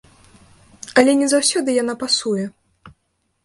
Але 1.03 1.11
не 1.21 1.29
заўсёды 1.35 1.77
яна 1.83 1.93
пасуе. 2.07 2.51